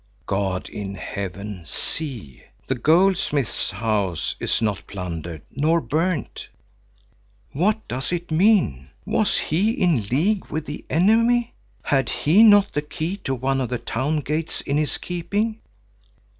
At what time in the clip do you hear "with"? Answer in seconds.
10.47-10.65